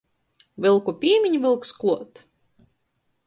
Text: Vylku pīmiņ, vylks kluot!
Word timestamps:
Vylku 0.65 0.95
pīmiņ, 1.03 1.37
vylks 1.45 1.73
kluot! 1.83 2.23